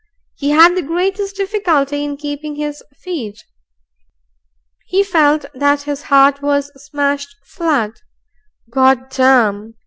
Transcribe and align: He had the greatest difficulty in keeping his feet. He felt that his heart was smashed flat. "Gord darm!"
He 0.33 0.49
had 0.49 0.73
the 0.75 0.81
greatest 0.81 1.35
difficulty 1.35 2.03
in 2.03 2.17
keeping 2.17 2.55
his 2.55 2.81
feet. 3.03 3.45
He 4.87 5.03
felt 5.03 5.45
that 5.53 5.83
his 5.83 6.01
heart 6.01 6.41
was 6.41 6.71
smashed 6.83 7.35
flat. 7.45 8.01
"Gord 8.71 9.11
darm!" 9.11 9.75